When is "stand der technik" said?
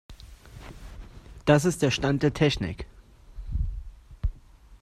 1.91-2.87